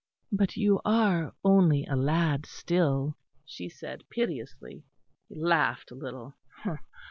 [0.31, 4.83] "But you are only a lad still," she said piteously.
[5.29, 6.33] He laughed a little.